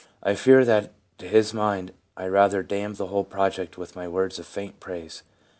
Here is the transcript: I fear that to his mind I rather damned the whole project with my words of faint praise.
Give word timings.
I 0.23 0.33
fear 0.33 0.65
that 0.65 0.93
to 1.19 1.27
his 1.27 1.53
mind 1.53 1.91
I 2.17 2.25
rather 2.25 2.63
damned 2.63 2.95
the 2.95 3.05
whole 3.05 3.23
project 3.23 3.77
with 3.77 3.95
my 3.95 4.07
words 4.07 4.39
of 4.39 4.47
faint 4.47 4.79
praise. 4.79 5.21